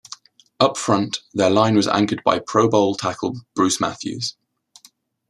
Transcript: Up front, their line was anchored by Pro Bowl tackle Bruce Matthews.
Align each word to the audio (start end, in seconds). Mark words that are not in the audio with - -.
Up 0.59 0.77
front, 0.77 1.19
their 1.35 1.51
line 1.51 1.75
was 1.75 1.87
anchored 1.87 2.23
by 2.23 2.39
Pro 2.39 2.67
Bowl 2.67 2.95
tackle 2.95 3.39
Bruce 3.53 3.79
Matthews. 3.79 4.35